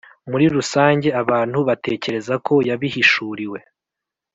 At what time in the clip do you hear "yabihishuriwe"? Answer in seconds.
2.69-3.59